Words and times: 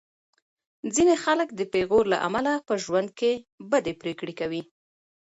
ځینې 0.95 1.15
خلک 1.23 1.49
د 1.53 1.61
پېغور 1.73 2.05
له 2.13 2.17
امله 2.27 2.53
په 2.67 2.73
ژوند 2.83 3.09
کې 3.19 3.31
بدې 3.71 3.93
پرېکړې 4.01 4.33
کوي. 4.39 4.61